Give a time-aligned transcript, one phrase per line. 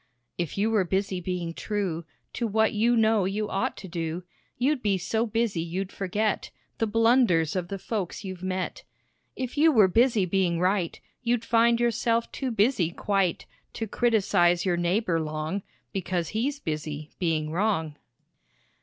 [0.35, 4.23] "If you were busy being true To what you know you ought to do,
[4.57, 8.81] You'd be so busy you'd forget The blunders of the folks you've met.
[9.35, 14.75] "If you were busy being right, You'd find yourself too busy quite To criticize your
[14.75, 15.61] neighbor long
[15.93, 17.95] Because he's busy being wrong."